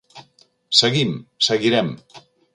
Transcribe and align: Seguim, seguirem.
Seguim, 0.79 1.13
seguirem. 1.49 1.95